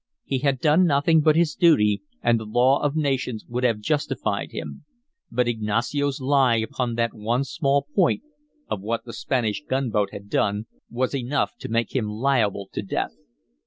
[0.25, 4.49] He had done nothing but his duty and the law of nations would have justified
[4.51, 4.83] him.
[5.29, 8.23] But Ignacio's lie upon that one small point
[8.67, 13.13] (of what the Spanish gunboat had done) was enough to make him liable to death.